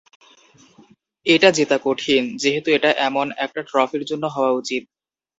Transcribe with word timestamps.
এটা 1.25 1.49
জেতা 1.51 1.77
কঠিন, 1.83 2.23
যেহেতু 2.37 2.69
এটা 2.71 2.89
এমন 3.07 3.27
একটা 3.37 3.61
ট্রফির 3.69 4.03
জন্য 4.05 4.23
হওয়া 4.35 4.51
উচিত। 4.51 4.83